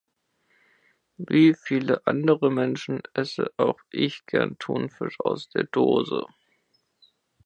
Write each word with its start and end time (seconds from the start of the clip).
Wie 1.17 1.53
viele 1.63 2.01
andere 2.07 2.49
Menschen 2.51 3.03
esse 3.13 3.51
auch 3.57 3.79
ich 3.91 4.25
gern 4.25 4.57
Thunfisch 4.57 5.19
aus 5.19 5.47
der 5.49 5.65
Dose. 5.65 6.25